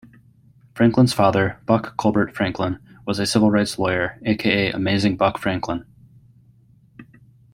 Franklin's 0.73 1.13
father 1.13 1.59
Buck 1.67 1.95
Colbert 1.95 2.31
Franklin 2.35 2.79
was 3.05 3.19
a 3.19 3.25
civil 3.27 3.51
rights 3.51 3.77
lawyer, 3.77 4.17
aka 4.25 4.71
Amazing 4.71 5.15
Buck 5.15 5.37
Franklin. 5.37 5.85